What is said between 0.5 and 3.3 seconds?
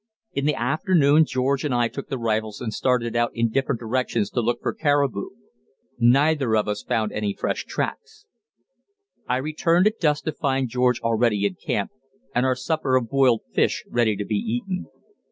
afternoon George and I took the rifles and started out